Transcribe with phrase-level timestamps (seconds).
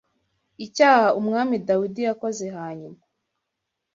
[0.65, 2.99] Icyaha umwami Dawidi yakoze hanyuma